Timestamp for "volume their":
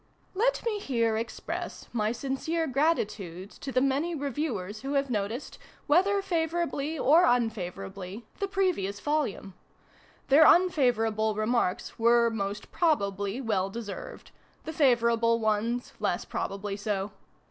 8.99-10.43